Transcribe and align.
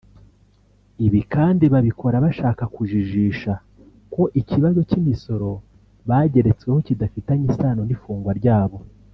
Ibi 1.05 1.21
kandi 1.33 1.65
babikora 1.73 2.15
bashaka 2.25 2.63
kujijisha 2.75 3.53
ko 4.13 4.23
ikibazo 4.41 4.79
cy’imisoro 4.89 5.49
bageretsweho 6.09 6.79
kidafitanye 6.87 7.45
isano 7.51 7.81
n’ifungwa 7.85 8.33
ryabo 8.41 8.77